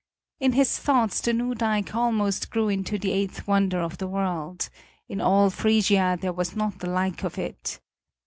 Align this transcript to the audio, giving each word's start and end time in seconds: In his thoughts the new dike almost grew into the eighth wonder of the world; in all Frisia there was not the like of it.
In 0.39 0.53
his 0.53 0.79
thoughts 0.79 1.21
the 1.21 1.31
new 1.31 1.53
dike 1.53 1.93
almost 1.93 2.49
grew 2.49 2.69
into 2.69 2.97
the 2.97 3.11
eighth 3.11 3.45
wonder 3.47 3.79
of 3.81 3.99
the 3.99 4.07
world; 4.07 4.67
in 5.07 5.21
all 5.21 5.51
Frisia 5.51 6.17
there 6.19 6.33
was 6.33 6.55
not 6.55 6.79
the 6.79 6.89
like 6.89 7.21
of 7.23 7.37
it. 7.37 7.79